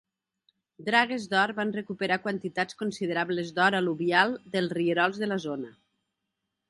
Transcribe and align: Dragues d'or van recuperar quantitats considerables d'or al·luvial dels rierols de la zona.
Dragues 0.85 1.27
d'or 1.33 1.51
van 1.59 1.73
recuperar 1.75 2.17
quantitats 2.23 2.79
considerables 2.79 3.53
d'or 3.59 3.77
al·luvial 3.81 4.35
dels 4.57 4.75
rierols 4.79 5.21
de 5.25 5.31
la 5.33 5.39
zona. 5.45 5.71